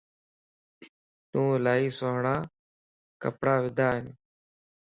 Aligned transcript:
تو 1.31 1.41
الائي 1.55 1.87
سھڻا 1.97 2.35
ڪپڙا 3.21 3.55
ودا 3.63 3.87
ائين 3.93 4.05